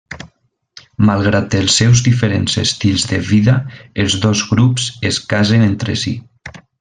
[1.09, 3.55] Malgrat els seus diferents estils de vida,
[4.05, 6.15] els dos grups es casen entre si.